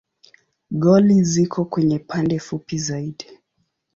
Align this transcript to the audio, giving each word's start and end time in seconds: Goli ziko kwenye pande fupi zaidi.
Goli 0.81 1.23
ziko 1.23 1.65
kwenye 1.65 1.99
pande 1.99 2.39
fupi 2.39 2.77
zaidi. 2.77 3.25